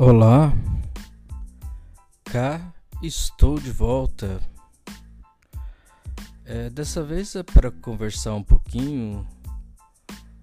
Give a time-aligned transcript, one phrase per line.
[0.00, 0.52] Olá,
[2.22, 2.72] cá
[3.02, 4.40] estou de volta.
[6.44, 9.26] É, dessa vez é para conversar um pouquinho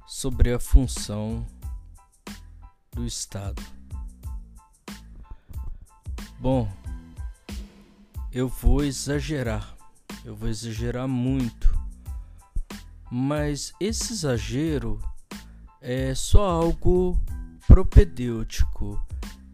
[0.05, 1.47] sobre a função
[2.91, 3.63] do Estado.
[6.37, 6.69] Bom,
[8.33, 9.73] eu vou exagerar,
[10.25, 11.73] eu vou exagerar muito,
[13.09, 14.99] mas esse exagero
[15.79, 17.17] é só algo
[17.65, 19.01] propedêutico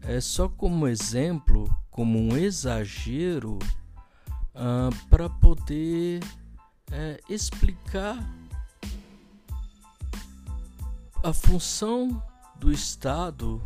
[0.04, 3.58] é só como exemplo, como um exagero,
[4.54, 6.20] uh, para poder
[6.90, 8.18] é, explicar
[11.22, 12.22] a função
[12.56, 13.62] do Estado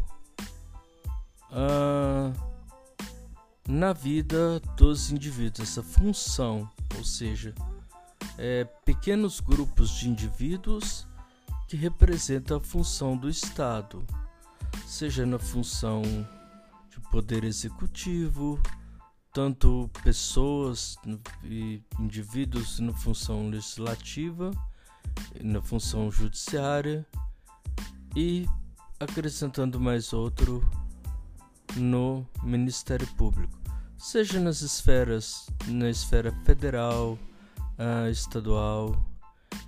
[1.51, 2.33] uh,
[3.69, 7.55] na vida dos indivíduos, essa função, ou seja,
[8.39, 11.07] é, pequenos grupos de indivíduos
[11.67, 14.07] que representam a função do Estado
[14.87, 16.03] seja na função
[16.91, 18.61] de poder executivo,
[19.33, 20.97] tanto pessoas
[21.45, 24.51] e indivíduos na função legislativa,
[25.43, 27.07] na função judiciária
[28.15, 28.47] e
[28.99, 30.69] acrescentando mais outro
[31.77, 33.59] no Ministério Público,
[33.99, 37.19] seja nas esferas, na esfera federal,
[37.79, 38.97] uh, estadual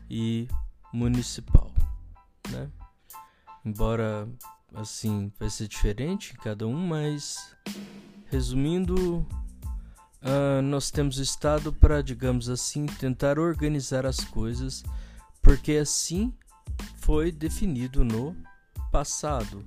[0.09, 0.48] e
[0.92, 1.70] municipal,
[2.51, 2.70] né?
[3.64, 4.29] Embora
[4.74, 7.56] assim, vai ser diferente cada um, mas
[8.27, 9.27] resumindo,
[10.22, 14.84] uh, nós temos Estado para, digamos assim, tentar organizar as coisas,
[15.42, 16.33] porque assim
[16.96, 18.36] foi definido no
[18.91, 19.64] passado.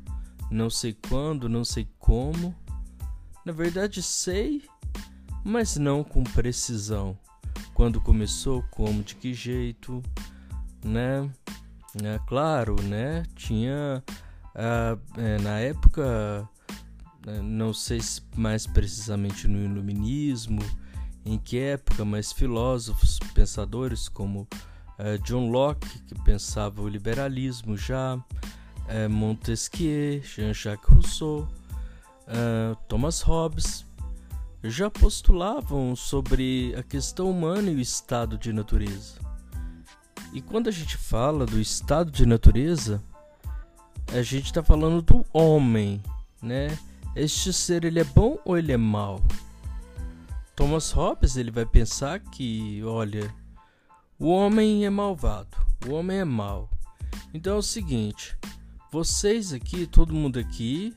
[0.50, 2.54] Não sei quando, não sei como.
[3.46, 4.62] Na verdade, sei,
[5.44, 7.18] mas não com precisão.
[7.74, 10.04] Quando começou, como, de que jeito,
[10.84, 11.30] né?
[12.04, 13.24] É claro, né?
[13.36, 14.04] Tinha
[14.54, 16.48] Uh, na época,
[17.26, 20.62] né, não sei se mais precisamente no iluminismo,
[21.26, 28.16] em que época, mas filósofos, pensadores como uh, John Locke, que pensava o liberalismo já,
[28.16, 31.48] uh, Montesquieu, Jean-Jacques Rousseau,
[32.28, 33.86] uh, Thomas Hobbes,
[34.64, 39.20] já postulavam sobre a questão humana e o estado de natureza.
[40.34, 43.04] E quando a gente fala do estado de natureza,
[44.14, 46.02] a gente está falando do homem,
[46.42, 46.78] né?
[47.16, 49.22] Este ser ele é bom ou ele é mal?
[50.56, 53.34] Thomas Hobbes ele vai pensar que, olha,
[54.20, 55.58] o homem é malvado,
[55.88, 56.70] o homem é mal.
[57.34, 58.38] Então é o seguinte,
[58.92, 60.94] vocês aqui, todo mundo aqui,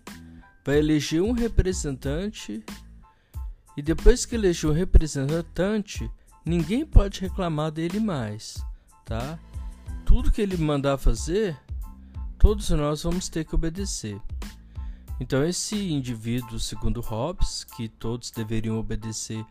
[0.65, 2.65] vai eleger um representante
[3.77, 6.11] e depois que eleger um representante,
[6.45, 8.63] ninguém pode reclamar dele mais,
[9.05, 9.39] tá?
[10.05, 11.57] Tudo que ele mandar fazer,
[12.45, 14.21] todos nós vamos ter que obedecer.
[15.19, 19.43] Então, esse indivíduo, segundo Hobbes, que todos deveriam obedecer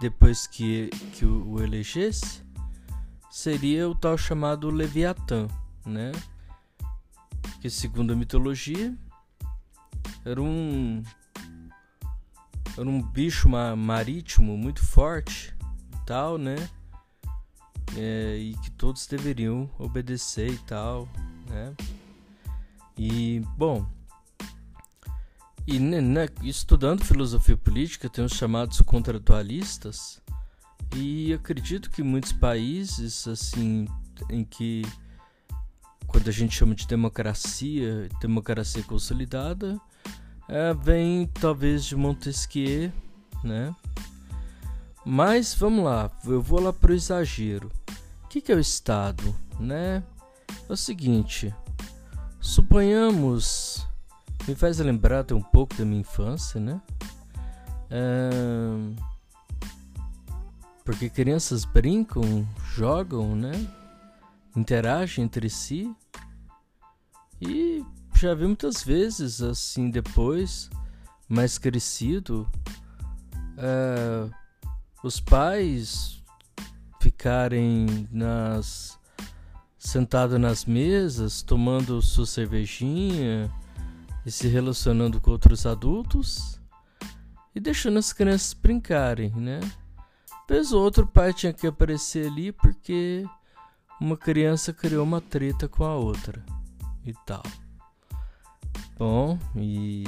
[0.00, 2.42] depois que, que o, elegesse,
[3.30, 5.46] seria o tal chamado Leviatã,
[5.86, 6.10] né?
[7.60, 8.92] Que, segundo a mitologia,
[10.24, 11.00] era um,
[12.76, 15.54] era um bicho marítimo muito forte
[15.94, 16.56] e tal, né?
[17.96, 21.08] É, e que todos deveriam obedecer e tal,
[21.48, 21.72] né?
[22.96, 23.86] E, bom,
[25.66, 30.20] e né, estudando filosofia política, tem os chamados contratualistas,
[30.94, 33.86] e acredito que muitos países, assim,
[34.28, 34.82] em que
[36.06, 39.80] quando a gente chama de democracia, democracia consolidada,
[40.48, 42.92] é, vem talvez de Montesquieu,
[43.42, 43.74] né?
[45.04, 47.70] Mas vamos lá, eu vou lá para o exagero.
[48.24, 50.02] O que, que é o Estado, né?
[50.68, 51.54] É o seguinte,
[52.42, 53.86] Suponhamos,
[54.48, 56.82] me faz lembrar até um pouco da minha infância, né?
[57.88, 58.28] É,
[60.84, 63.52] porque crianças brincam, jogam, né?
[64.56, 65.94] Interagem entre si.
[67.40, 70.68] E já vi muitas vezes, assim, depois,
[71.28, 72.50] mais crescido,
[73.56, 74.28] é,
[75.04, 76.20] os pais
[77.00, 78.98] ficarem nas
[79.92, 83.52] sentado nas mesas, tomando sua cervejinha
[84.24, 86.58] e se relacionando com outros adultos
[87.54, 89.60] e deixando as crianças brincarem, né?
[90.48, 93.22] Vez ou outro pai tinha que aparecer ali porque
[94.00, 96.42] uma criança criou uma treta com a outra
[97.04, 97.42] e tal.
[98.98, 100.04] Bom, e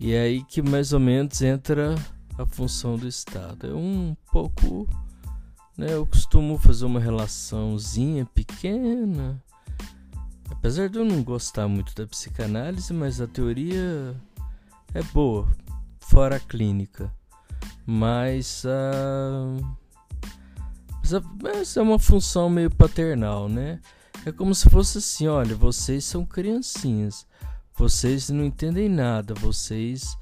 [0.00, 1.94] e é aí que mais ou menos entra
[2.38, 3.66] a função do Estado.
[3.66, 4.88] É um pouco
[5.76, 9.42] né, eu costumo fazer uma relaçãozinha pequena
[10.62, 14.14] apesar de eu não gostar muito da psicanálise, mas a teoria
[14.94, 15.48] é boa,
[15.98, 17.12] fora a clínica.
[17.84, 19.76] Mas uh,
[21.60, 23.80] essa é uma função meio paternal, né?
[24.24, 27.26] É como se fosse assim: olha, vocês são criancinhas,
[27.74, 30.16] vocês não entendem nada, vocês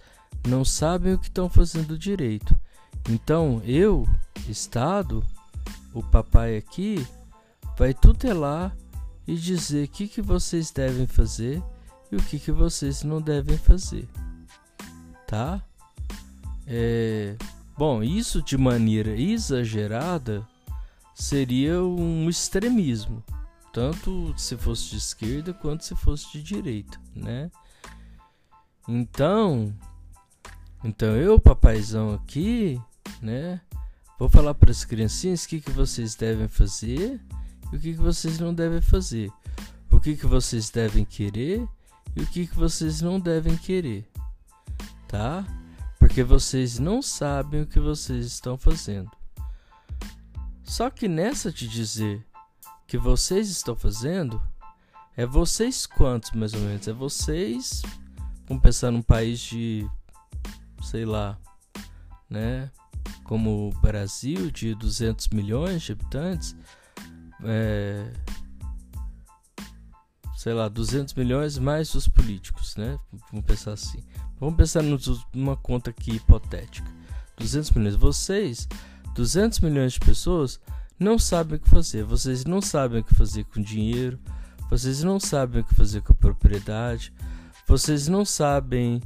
[0.48, 2.58] não sabem o que estão fazendo direito.
[3.10, 4.08] Então eu,
[4.48, 5.22] Estado,
[5.92, 7.06] o papai aqui,
[7.76, 8.76] vai tutelar
[9.26, 11.62] e dizer o que, que vocês devem fazer
[12.10, 14.08] e o que, que vocês não devem fazer.
[15.26, 15.62] Tá?
[16.66, 17.36] É,
[17.76, 20.46] bom, isso de maneira exagerada
[21.14, 23.22] seria um extremismo,
[23.72, 27.50] tanto se fosse de esquerda quanto se fosse de direita, né?
[28.88, 29.72] Então,
[30.82, 32.80] então eu, papaizão aqui,
[33.20, 33.60] né?
[34.20, 37.18] Vou falar para as criancinhas o que, que vocês devem fazer
[37.72, 39.32] e o que, que vocês não devem fazer.
[39.90, 41.66] O que, que vocês devem querer
[42.14, 44.06] e o que, que vocês não devem querer.
[45.08, 45.42] Tá?
[45.98, 49.10] Porque vocês não sabem o que vocês estão fazendo.
[50.64, 52.22] Só que nessa de dizer
[52.86, 54.42] que vocês estão fazendo,
[55.16, 56.86] é vocês quantos mais ou menos?
[56.86, 57.80] É vocês,
[58.46, 59.88] vamos pensar num país de,
[60.82, 61.38] sei lá,
[62.28, 62.70] né?
[63.24, 66.56] Como o Brasil, de 200 milhões de habitantes,
[67.44, 68.12] é,
[70.36, 72.98] sei lá, 200 milhões mais os políticos, né?
[73.30, 74.02] Vamos pensar assim.
[74.38, 74.82] Vamos pensar
[75.34, 76.90] numa conta aqui hipotética.
[77.36, 77.94] 200 milhões.
[77.96, 78.68] Vocês
[79.14, 80.60] 200 milhões de pessoas
[80.98, 82.04] não sabem o que fazer.
[82.04, 84.18] Vocês não sabem o que fazer com dinheiro,
[84.68, 87.12] vocês não sabem o que fazer com a propriedade,
[87.66, 89.02] vocês não sabem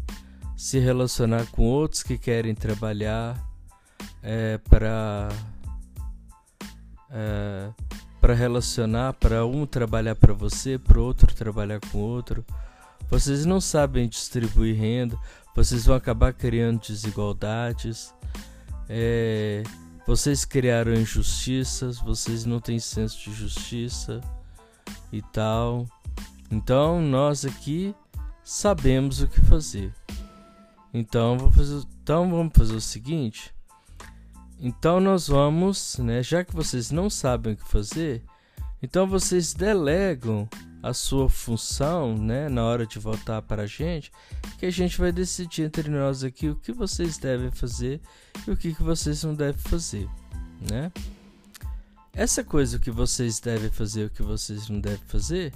[0.57, 3.37] se relacionar com outros que querem trabalhar
[4.25, 5.29] é, para
[7.11, 7.71] é,
[8.21, 12.43] para relacionar, para um trabalhar para você, para outro trabalhar com outro.
[13.11, 15.17] Vocês não sabem distribuir renda,
[15.55, 18.15] vocês vão acabar criando desigualdades.
[18.89, 19.63] É,
[20.07, 24.21] vocês criaram injustiças, vocês não têm senso de justiça
[25.13, 25.87] e tal.
[26.51, 27.95] Então nós aqui
[28.43, 29.93] sabemos o que fazer.
[30.93, 33.54] Então, vou fazer, então vamos fazer o seguinte.
[34.67, 38.23] Então nós vamos, né, já que vocês não sabem o que fazer,
[38.83, 40.49] então vocês delegam
[40.83, 44.11] a sua função, né, na hora de voltar para a gente,
[44.59, 48.01] que a gente vai decidir entre nós aqui o que vocês devem fazer
[48.49, 50.09] e o que, que vocês não devem fazer,
[50.71, 50.91] né?
[52.15, 55.53] Essa coisa que vocês devem fazer e o que vocês não devem fazer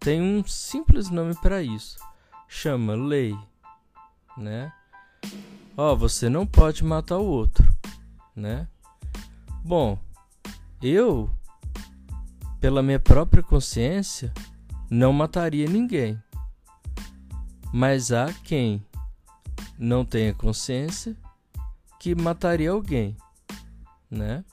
[0.00, 1.98] tem um simples nome para isso.
[2.48, 3.36] Chama lei,
[4.38, 4.72] né?
[5.76, 7.77] Ó, oh, você não pode matar o outro,
[8.38, 8.68] né?
[9.64, 9.98] Bom,
[10.80, 11.30] eu
[12.60, 14.32] pela minha própria consciência,
[14.90, 16.20] não mataria ninguém.
[17.72, 18.84] Mas há quem
[19.78, 21.16] não tenha consciência
[22.00, 23.16] que mataria alguém,
[24.10, 24.44] né?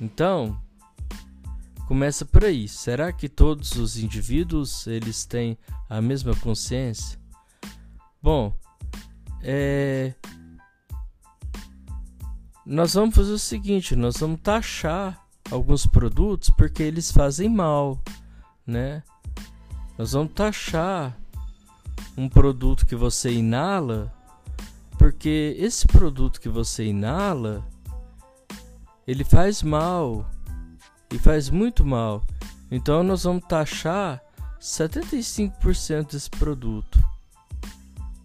[0.00, 0.60] Então,
[1.86, 2.68] começa por aí.
[2.68, 5.56] Será que todos os indivíduos eles têm
[5.88, 7.18] a mesma consciência?
[8.22, 8.54] Bom,
[9.42, 10.14] é...
[12.70, 17.98] nós vamos fazer o seguinte: nós vamos taxar alguns produtos porque eles fazem mal,
[18.66, 19.02] né?
[19.96, 21.16] Nós vamos taxar
[22.14, 24.12] um produto que você inala,
[24.98, 27.66] porque esse produto que você inala,
[29.06, 30.30] ele faz mal
[31.10, 32.22] e faz muito mal.
[32.70, 34.22] Então nós vamos taxar
[34.60, 37.02] 75% desse produto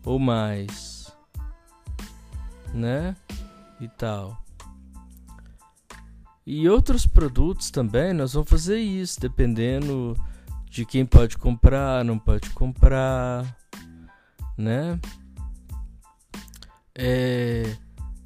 [0.03, 1.15] ou mais,
[2.73, 3.15] né?
[3.79, 4.43] E tal.
[6.45, 10.15] E outros produtos também, nós vamos fazer isso, dependendo
[10.69, 13.57] de quem pode comprar, não pode comprar,
[14.57, 14.99] né?
[16.95, 17.77] É,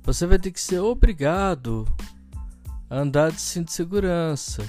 [0.01, 1.87] você vai ter que ser obrigado
[2.89, 4.65] a andar de cinto de segurança,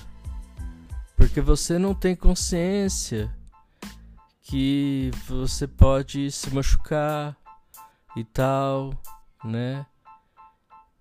[1.16, 3.34] porque você não tem consciência
[4.42, 7.36] que você pode se machucar
[8.16, 8.92] e tal,
[9.44, 9.86] né?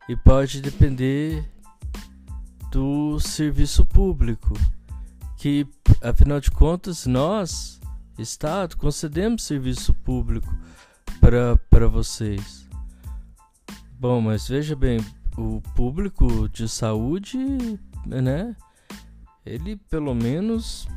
[0.07, 1.45] E pode depender
[2.71, 4.53] do serviço público,
[5.37, 5.67] que
[6.01, 7.79] afinal de contas nós,
[8.17, 10.55] Estado, concedemos serviço público
[11.19, 12.67] para vocês.
[13.99, 14.99] Bom, mas veja bem,
[15.37, 17.37] o público de saúde,
[18.05, 18.55] né?
[19.45, 20.87] Ele pelo menos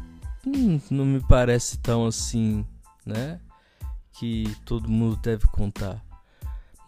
[0.46, 2.64] hum, não me parece tão assim,
[3.04, 3.40] né?
[4.12, 6.04] Que todo mundo deve contar.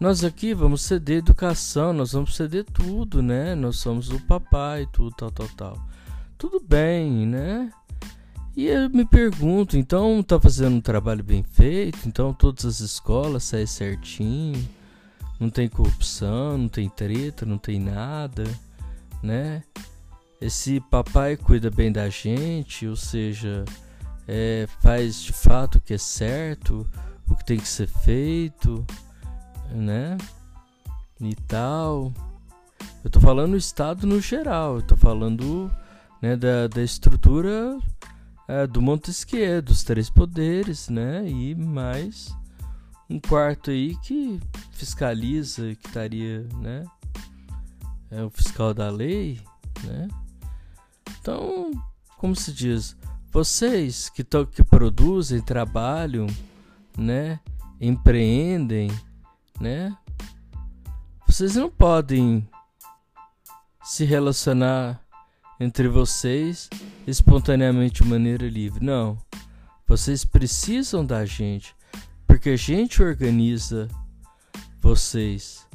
[0.03, 3.55] Nós aqui vamos ceder educação, nós vamos ceder tudo, né?
[3.55, 5.87] Nós somos o papai, tudo, tal, tal, tal.
[6.37, 7.71] Tudo bem, né?
[8.53, 12.05] E eu me pergunto, então tá fazendo um trabalho bem feito?
[12.05, 14.67] Então todas as escolas saem certinho?
[15.39, 18.43] Não tem corrupção, não tem treta, não tem nada,
[19.23, 19.63] né?
[20.41, 23.63] Esse papai cuida bem da gente, ou seja,
[24.27, 26.85] é, faz de fato o que é certo,
[27.25, 28.85] o que tem que ser feito,
[29.73, 30.17] né?
[31.19, 32.13] E tal.
[33.03, 35.69] Eu tô falando Estado no geral, eu tô falando
[36.21, 37.77] né, da, da estrutura
[38.47, 41.27] é, do Montesquieu, dos três poderes, né?
[41.27, 42.33] E mais
[43.09, 44.39] um quarto aí que
[44.71, 46.85] fiscaliza, que estaria, né?
[48.09, 49.39] É o fiscal da lei,
[49.83, 50.07] né?
[51.19, 51.71] Então,
[52.17, 52.95] como se diz,
[53.31, 56.27] vocês que, to, que produzem, trabalham,
[56.97, 57.39] né?
[57.79, 58.91] Empreendem,
[59.63, 59.97] né?
[61.25, 62.47] Vocês não podem
[63.81, 65.01] se relacionar
[65.57, 66.69] entre vocês
[67.07, 68.85] espontaneamente de maneira livre.
[68.85, 69.17] Não.
[69.87, 71.73] Vocês precisam da gente,
[72.27, 73.87] porque a gente organiza
[74.81, 75.65] vocês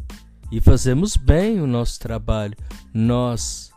[0.53, 2.57] e fazemos bem o nosso trabalho.
[2.93, 3.71] Nós,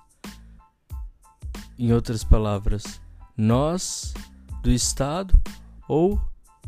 [1.80, 3.00] em outras palavras,
[3.38, 4.14] nós
[4.62, 5.40] do Estado
[5.88, 6.20] ou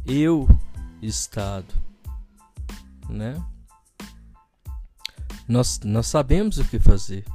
[0.05, 0.47] eu,
[1.01, 1.73] Estado,
[3.09, 3.43] né?
[5.47, 7.25] Nós, nós sabemos o que fazer.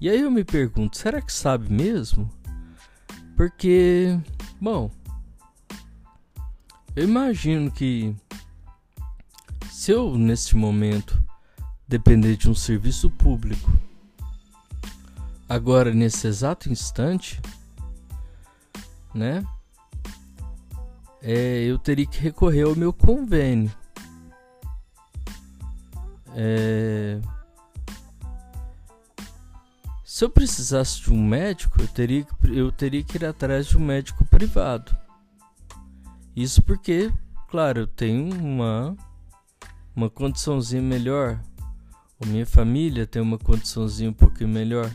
[0.00, 2.30] E aí eu me pergunto, será que sabe mesmo?
[3.36, 4.18] Porque,
[4.60, 4.90] bom,
[6.96, 8.14] eu imagino que
[9.70, 11.22] se eu neste momento
[11.88, 13.70] depender de um serviço público,
[15.48, 17.40] agora nesse exato instante,
[19.14, 19.44] né?
[21.22, 23.70] É, eu teria que recorrer ao meu convênio.
[26.34, 27.20] É,
[30.04, 33.80] se eu precisasse de um médico, eu teria, eu teria que ir atrás de um
[33.80, 34.94] médico privado.
[36.36, 37.12] Isso porque,
[37.48, 38.96] claro, eu tenho uma,
[39.94, 41.40] uma condiçãozinha melhor.
[42.22, 44.90] A minha família tem uma condiçãozinha um pouquinho melhor.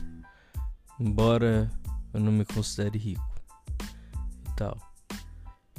[0.99, 1.71] Embora
[2.13, 3.35] eu não me considere rico
[4.47, 4.77] e tal.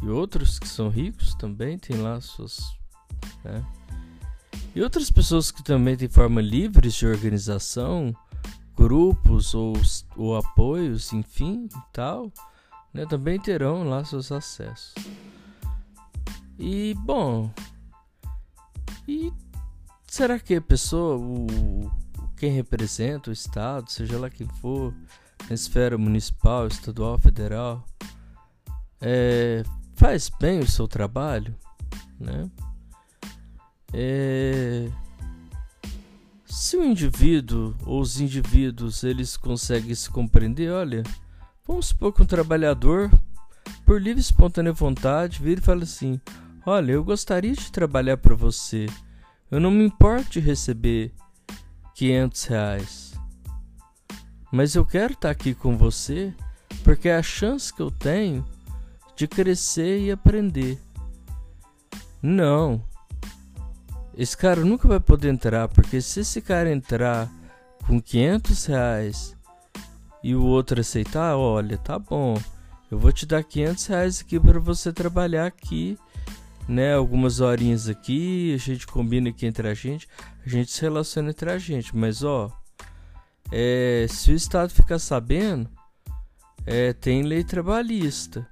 [0.03, 2.59] E outros que são ricos também têm lá suas.
[3.45, 3.65] Né?
[4.77, 8.15] E outras pessoas que também têm forma livres de organização
[8.77, 9.73] grupos ou,
[10.15, 12.31] ou apoios, enfim, tal,
[12.93, 14.93] né, também terão lá seus acessos.
[16.59, 17.51] E bom,
[19.09, 19.33] e
[20.07, 21.91] será que a pessoa, o,
[22.37, 24.93] quem representa o Estado, seja lá quem for,
[25.49, 27.83] na esfera municipal, estadual, federal,
[29.01, 29.63] é,
[29.95, 31.57] faz bem o seu trabalho,
[32.21, 32.51] né?
[33.99, 34.91] É,
[36.45, 41.03] se o indivíduo ou os indivíduos eles conseguem se compreender, olha,
[41.67, 43.11] vamos supor que um trabalhador,
[43.87, 46.21] por livre e espontânea vontade, vira e fala assim:
[46.67, 48.85] Olha, eu gostaria de trabalhar para você,
[49.51, 51.15] eu não me importo de receber
[51.95, 53.15] 500 reais,
[54.53, 56.35] mas eu quero estar aqui com você
[56.85, 58.45] porque é a chance que eu tenho
[59.17, 60.79] de crescer e aprender.
[62.21, 62.85] Não,
[64.17, 67.29] esse cara nunca vai poder entrar, porque se esse cara entrar
[67.87, 69.37] com 500 reais
[70.23, 72.41] e o outro aceitar, olha, tá bom,
[72.91, 75.99] eu vou te dar 500 reais aqui para você trabalhar aqui,
[76.67, 76.95] né?
[76.95, 80.09] Algumas horinhas aqui, a gente combina aqui entre a gente,
[80.45, 82.51] a gente se relaciona entre a gente, mas ó,
[83.53, 85.69] é, se o Estado ficar sabendo,
[86.65, 88.49] é, tem lei trabalhista,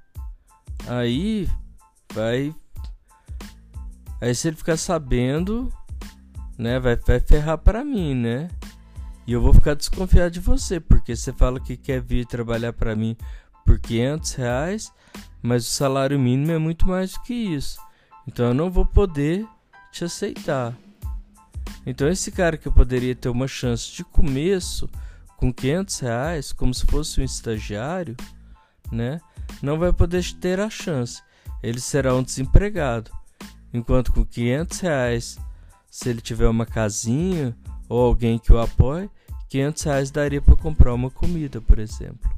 [0.86, 1.48] aí
[2.12, 2.54] vai
[4.24, 5.70] Aí se ele ficar sabendo,
[6.56, 8.48] né, vai, vai ferrar para mim, né?
[9.26, 12.96] E eu vou ficar desconfiado de você, porque você fala que quer vir trabalhar para
[12.96, 13.18] mim
[13.66, 14.92] por 500 reais,
[15.42, 17.78] mas o salário mínimo é muito mais do que isso.
[18.26, 19.46] Então eu não vou poder
[19.92, 20.74] te aceitar.
[21.84, 24.88] Então esse cara que poderia ter uma chance de começo
[25.36, 28.16] com 500 reais, como se fosse um estagiário,
[28.90, 29.20] né?
[29.60, 31.22] Não vai poder ter a chance.
[31.62, 33.10] Ele será um desempregado.
[33.74, 35.38] Enquanto com 500 reais,
[35.90, 37.56] se ele tiver uma casinha
[37.88, 39.10] ou alguém que o apoie,
[39.48, 42.30] 500 reais daria para comprar uma comida, por exemplo,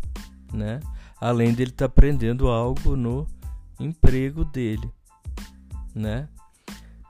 [0.50, 0.80] né?
[1.20, 3.26] Além dele estar tá aprendendo algo no
[3.78, 4.90] emprego dele,
[5.94, 6.26] né?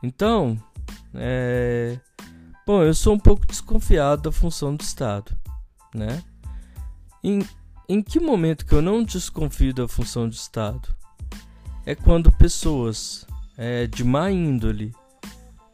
[0.03, 0.61] Então,
[1.15, 1.97] é...
[2.67, 5.39] bom, eu sou um pouco desconfiado da função do Estado,
[5.95, 6.21] né?
[7.23, 7.47] Em,
[7.89, 10.93] em que momento que eu não desconfio da função do Estado?
[11.85, 13.25] É quando pessoas
[13.57, 14.93] é, de má índole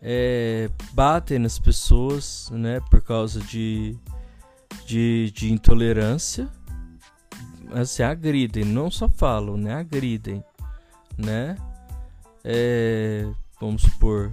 [0.03, 3.97] é, batem nas pessoas né, por causa de,
[4.85, 6.49] de, de intolerância,
[7.73, 9.75] assim, agridem, não só falam, né?
[9.75, 10.43] Agridem,
[11.17, 11.57] né?
[12.45, 14.33] É, vamos supor,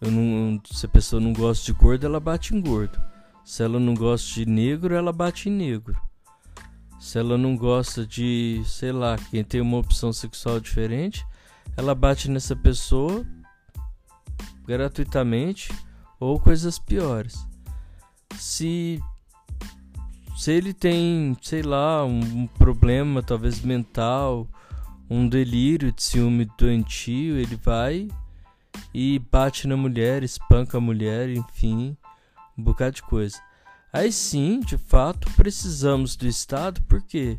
[0.00, 3.00] não, se a pessoa não gosta de gordo, ela bate em gordo.
[3.44, 5.96] Se ela não gosta de negro, ela bate em negro.
[7.00, 11.26] Se ela não gosta de, sei lá, quem tem uma opção sexual diferente,
[11.76, 13.24] ela bate nessa pessoa
[14.66, 15.72] gratuitamente
[16.18, 17.46] ou coisas piores.
[18.36, 19.02] Se
[20.36, 24.48] se ele tem, sei lá, um, problema talvez mental,
[25.08, 28.08] um delírio de ciúme doentio, ele vai
[28.92, 31.96] e bate na mulher, espanca a mulher, enfim,
[32.56, 33.38] um bocado de coisa.
[33.92, 37.38] Aí sim, de fato, precisamos do Estado, por quê?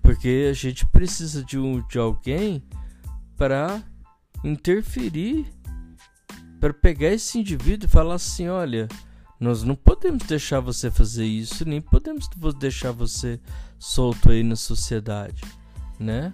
[0.00, 2.62] Porque a gente precisa de, um, de alguém
[3.42, 3.82] para
[4.44, 5.52] interferir,
[6.60, 8.86] para pegar esse indivíduo e falar assim: olha,
[9.40, 13.40] nós não podemos deixar você fazer isso, nem podemos deixar você
[13.80, 15.42] solto aí na sociedade,
[15.98, 16.32] né?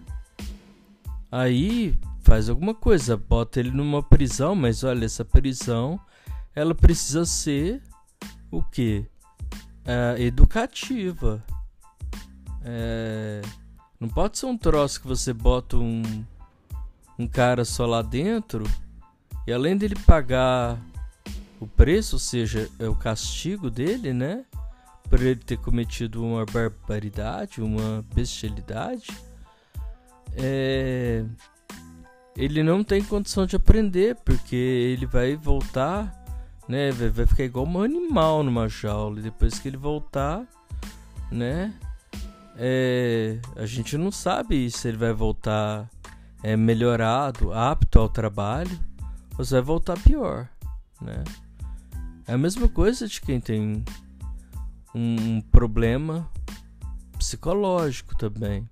[1.32, 5.98] Aí faz alguma coisa, bota ele numa prisão, mas olha, essa prisão
[6.54, 7.82] ela precisa ser
[8.50, 9.06] o que?
[9.82, 11.42] É, educativa.
[12.62, 13.40] É,
[13.98, 16.02] não pode ser um troço que você bota um,
[17.18, 18.64] um cara só lá dentro
[19.46, 20.78] e além dele pagar
[21.58, 24.44] o preço, ou seja, é o castigo dele, né?
[25.08, 29.08] Por ele ter cometido uma barbaridade, uma bestialidade,
[30.36, 31.24] é...
[32.36, 36.14] ele não tem condição de aprender, porque ele vai voltar,
[36.68, 36.92] né?
[36.92, 39.18] Vai ficar igual um animal numa jaula.
[39.18, 40.46] E depois que ele voltar,
[41.32, 41.72] né?
[42.56, 43.38] É...
[43.56, 45.88] A gente não sabe se ele vai voltar
[46.42, 48.78] é, melhorado, apto ao trabalho,
[49.42, 50.48] se vai voltar pior,
[51.00, 51.24] né?
[52.26, 53.84] É a mesma coisa de quem tem
[54.94, 56.28] um problema
[57.18, 58.68] psicológico também,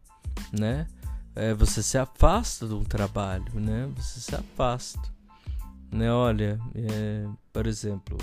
[0.52, 0.87] né?
[1.34, 3.90] É, você se afasta do trabalho, né?
[3.97, 5.08] Você se afasta,
[5.90, 6.10] né?
[6.10, 8.19] Olha, é, por exemplo,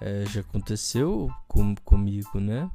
[0.00, 2.70] é, já aconteceu com, comigo, né?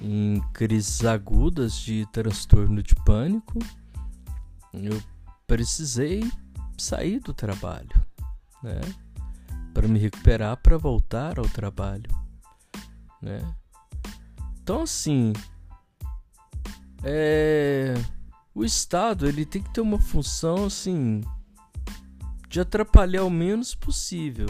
[0.00, 3.58] Em crises agudas de transtorno de pânico,
[4.72, 5.02] eu
[5.46, 6.30] precisei
[6.76, 8.04] sair do trabalho,
[8.62, 8.80] né?
[9.72, 12.10] Para me recuperar, para voltar ao trabalho,
[13.20, 13.40] né?
[14.62, 15.32] Então assim,
[17.02, 17.94] é,
[18.54, 21.20] o Estado ele tem que ter uma função assim
[22.48, 24.46] de atrapalhar o menos possível.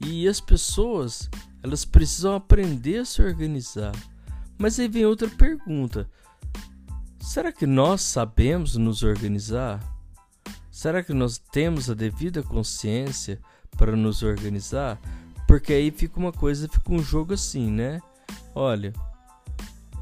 [0.00, 1.28] E as pessoas,
[1.62, 3.92] elas precisam aprender a se organizar.
[4.56, 6.08] Mas aí vem outra pergunta:
[7.20, 9.80] será que nós sabemos nos organizar?
[10.70, 13.40] Será que nós temos a devida consciência
[13.76, 15.00] para nos organizar?
[15.46, 18.00] Porque aí fica uma coisa, fica um jogo assim, né?
[18.54, 18.92] Olha,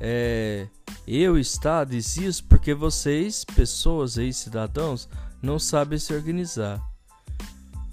[0.01, 0.67] é,
[1.07, 5.09] eu, Estado, existo porque vocês, pessoas aí, cidadãos,
[5.41, 6.83] não sabem se organizar.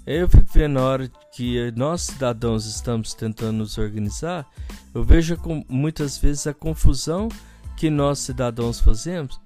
[0.06, 4.46] Eu fico vendo na hora que nós, cidadãos, estamos tentando nos organizar,
[4.94, 7.28] eu vejo muitas vezes a confusão
[7.74, 9.40] que nós, cidadãos, fazemos.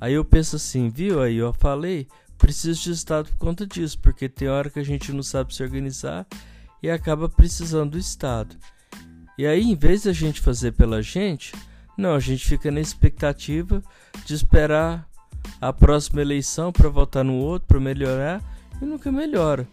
[0.00, 1.22] Aí eu penso assim, viu?
[1.22, 5.12] Aí eu falei, preciso de Estado por conta disso, porque tem hora que a gente
[5.12, 6.26] não sabe se organizar
[6.82, 8.56] e acaba precisando do Estado.
[9.36, 11.54] E aí, em vez da gente fazer pela gente,
[11.98, 13.82] não, a gente fica na expectativa
[14.24, 15.06] de esperar
[15.60, 18.42] a próxima eleição para votar no outro, para melhorar,
[18.80, 19.68] e nunca melhora.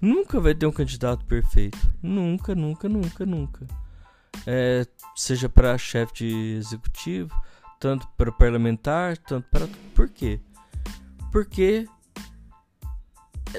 [0.00, 1.78] Nunca vai ter um candidato perfeito.
[2.02, 3.66] Nunca, nunca, nunca, nunca.
[4.46, 7.34] É, seja para chefe de executivo,
[7.80, 9.68] tanto para parlamentar, tanto para.
[9.94, 10.40] Por quê?
[11.32, 11.86] Porque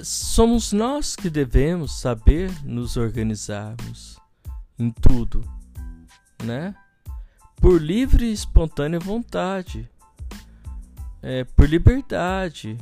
[0.04, 4.18] somos nós que devemos saber nos organizarmos
[4.78, 5.44] em tudo,
[6.44, 6.74] né?
[7.58, 9.90] Por livre e espontânea vontade,
[11.22, 12.78] é, por liberdade,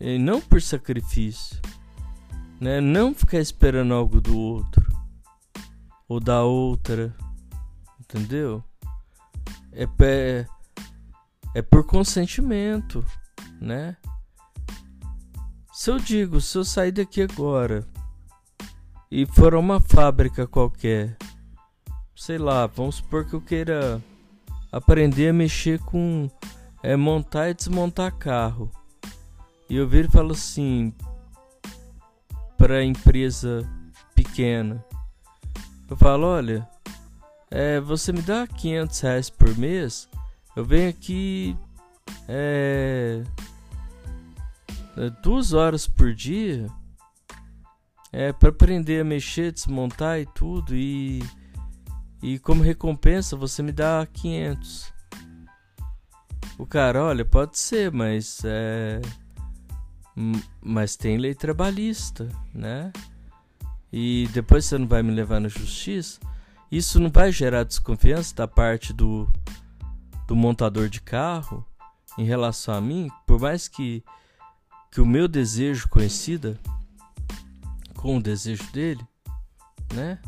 [0.00, 1.60] e não por sacrifício,
[2.60, 2.80] né?
[2.80, 4.86] Não ficar esperando algo do outro
[6.06, 7.14] ou da outra,
[7.98, 8.62] entendeu?
[9.72, 10.46] É, é,
[11.54, 13.04] é por consentimento,
[13.60, 13.96] né?
[15.72, 17.86] Se eu digo, se eu sair daqui agora
[19.10, 21.16] e for a uma fábrica qualquer,
[22.14, 24.02] sei lá, vamos supor que eu queira
[24.70, 26.28] aprender a mexer com
[26.82, 28.70] é, montar e desmontar carro.
[29.68, 30.92] E eu vir e falo assim
[32.60, 33.66] para empresa
[34.14, 34.84] pequena.
[35.88, 36.68] Eu falo, olha,
[37.50, 40.06] é, você me dá 500 reais por mês,
[40.54, 41.56] eu venho aqui
[42.28, 43.22] é,
[44.94, 46.66] é, duas horas por dia
[48.12, 51.22] é para aprender a mexer, desmontar e tudo e
[52.22, 54.92] e como recompensa você me dá 500.
[56.58, 59.00] O cara, olha, pode ser, mas é.
[60.60, 62.92] Mas tem lei trabalhista, né?
[63.92, 66.20] E depois você não vai me levar na justiça.
[66.70, 69.28] Isso não vai gerar desconfiança da parte do,
[70.26, 71.64] do montador de carro
[72.16, 74.04] em relação a mim, por mais que,
[74.92, 76.58] que o meu desejo coincida
[77.96, 79.04] com o desejo dele,
[79.94, 80.18] né?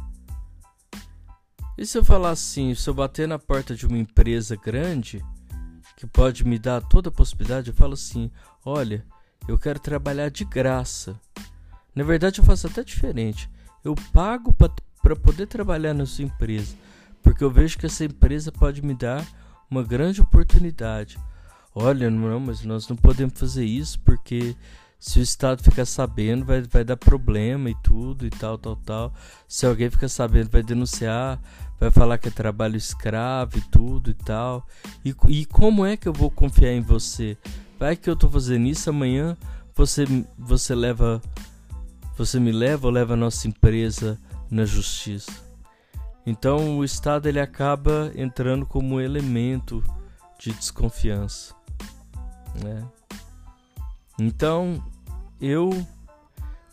[1.77, 5.25] E se eu falar assim, se eu bater na porta de uma empresa grande
[5.97, 8.31] que pode me dar toda a possibilidade, eu falo assim:
[8.65, 9.07] olha,
[9.49, 11.19] eu quero trabalhar de graça.
[11.95, 13.51] Na verdade, eu faço até diferente.
[13.85, 14.55] Eu pago
[15.03, 16.75] para poder trabalhar na sua empresa,
[17.23, 19.27] porque eu vejo que essa empresa pode me dar
[19.71, 21.19] uma grande oportunidade.
[21.75, 24.55] Olha, não, mas nós não podemos fazer isso porque
[25.03, 29.15] se o Estado ficar sabendo, vai, vai dar problema e tudo e tal, tal, tal.
[29.49, 31.41] Se alguém ficar sabendo, vai denunciar,
[31.81, 34.65] vai falar que é trabalho escravo e tudo e tal.
[35.05, 37.37] E, e como é que eu vou confiar em você?
[37.83, 39.37] Vai que eu tô fazendo isso amanhã,
[39.75, 40.05] você,
[40.39, 41.21] você leva.
[42.17, 45.33] Você me leva ou leva a nossa empresa na justiça?
[46.25, 49.83] Então o Estado ele acaba entrando como elemento
[50.39, 51.57] de desconfiança.
[52.63, 52.89] Né?
[54.17, 54.81] Então
[55.41, 55.85] eu,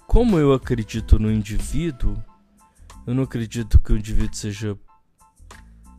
[0.05, 2.23] como eu acredito no indivíduo,
[3.07, 4.77] eu não acredito que o indivíduo seja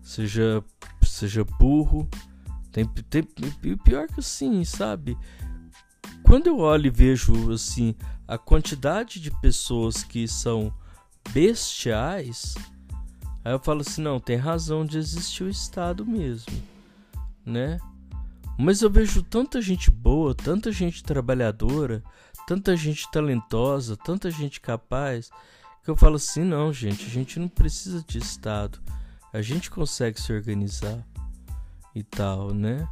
[0.04, 0.62] seja
[1.02, 2.08] seja burro.
[2.72, 3.22] Tem, tem
[3.84, 5.16] pior que assim, sabe?
[6.22, 7.94] Quando eu olho e vejo assim
[8.28, 10.72] a quantidade de pessoas que são
[11.32, 12.54] bestiais,
[13.44, 16.52] aí eu falo assim, não, tem razão de existir o Estado mesmo,
[17.44, 17.78] né?
[18.56, 22.04] Mas eu vejo tanta gente boa, tanta gente trabalhadora,
[22.46, 25.30] tanta gente talentosa, tanta gente capaz,
[25.82, 28.78] que eu falo assim: não, gente, a gente não precisa de Estado,
[29.32, 31.02] a gente consegue se organizar
[32.00, 32.88] e tal, né?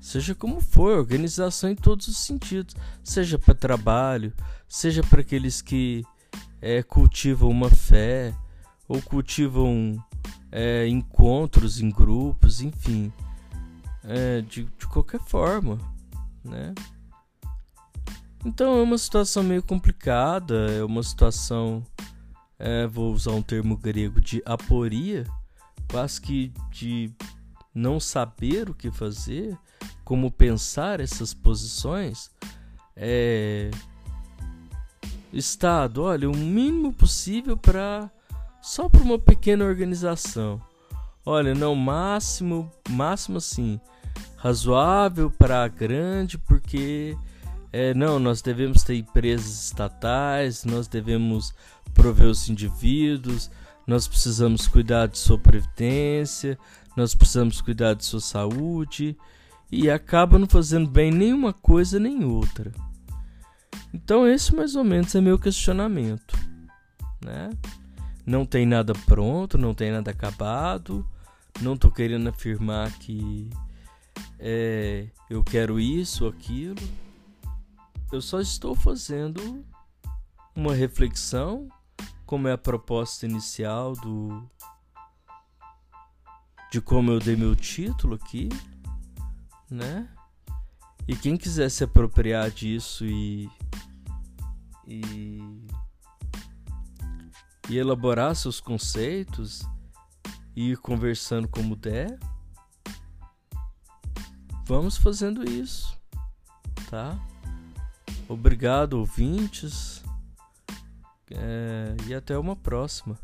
[0.00, 2.74] Seja como for, organização em todos os sentidos,
[3.04, 4.32] seja para trabalho,
[4.68, 6.04] seja para aqueles que
[6.60, 8.34] é, cultivam uma fé
[8.88, 10.02] ou cultivam
[10.50, 13.12] é, encontros em grupos, enfim,
[14.04, 15.78] é, de, de qualquer forma,
[16.44, 16.74] né?
[18.44, 21.84] Então é uma situação meio complicada, é uma situação,
[22.58, 25.24] é, vou usar um termo grego, de aporia,
[25.90, 27.12] quase que de
[27.78, 29.56] não saber o que fazer,
[30.04, 32.30] como pensar essas posições.
[32.96, 33.70] É...
[35.32, 38.10] Estado, olha, o mínimo possível para
[38.60, 40.60] só para uma pequena organização.
[41.24, 43.78] Olha, não máximo, máximo assim,
[44.36, 47.16] razoável para grande, porque
[47.72, 51.54] é, não, nós devemos ter empresas estatais, nós devemos
[51.94, 53.50] prover os indivíduos,
[53.86, 56.58] nós precisamos cuidar de sua previdência,
[56.98, 59.16] nós precisamos cuidar de sua saúde
[59.70, 62.72] e acaba não fazendo bem nenhuma coisa nem outra.
[63.92, 66.36] Então esse mais ou menos é meu questionamento,
[67.24, 67.50] né?
[68.26, 71.08] Não tem nada pronto, não tem nada acabado,
[71.62, 73.48] não estou querendo afirmar que
[74.38, 76.76] é, eu quero isso ou aquilo
[78.10, 79.64] eu só estou fazendo
[80.54, 81.68] uma reflexão,
[82.24, 84.48] como é a proposta inicial do
[86.70, 88.48] de como eu dei meu título aqui,
[89.70, 90.08] né?
[91.06, 93.50] E quem quiser se apropriar disso e
[94.86, 95.38] e,
[97.68, 99.62] e elaborar seus conceitos
[100.56, 102.18] e ir conversando como der,
[104.66, 105.96] vamos fazendo isso,
[106.90, 107.18] tá?
[108.28, 110.02] Obrigado, ouvintes.
[111.30, 113.18] É, e até uma próxima.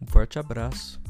[0.00, 1.00] Um forte abraço.